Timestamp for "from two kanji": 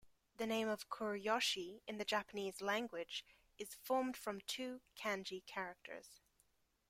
4.17-5.45